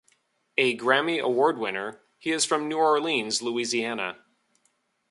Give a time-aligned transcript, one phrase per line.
[0.57, 4.25] A Grammy Award winner, he is from New Orleans, Louisiana.